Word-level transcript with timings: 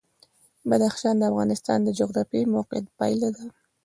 بدخشان 0.69 1.15
د 1.17 1.23
افغانستان 1.31 1.79
د 1.83 1.89
جغرافیایي 1.99 2.47
موقیعت 2.55 2.85
پایله 2.99 3.29
ده. 3.35 3.45